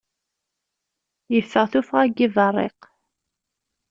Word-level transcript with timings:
Yeffeɣ 1.33 1.65
tuffɣa 1.71 2.03
n 2.07 2.11
yibarriq. 2.17 2.79